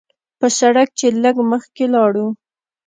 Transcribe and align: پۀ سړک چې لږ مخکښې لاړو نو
پۀ 0.39 0.47
سړک 0.59 0.89
چې 0.99 1.07
لږ 1.23 1.35
مخکښې 1.51 1.85
لاړو 1.93 2.27
نو 2.29 2.35